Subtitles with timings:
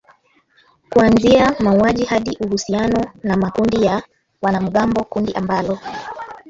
[0.89, 4.03] kuanzia mauaji hadi uhusiano na makundi ya
[4.41, 5.79] wanamgambo kundi ambalo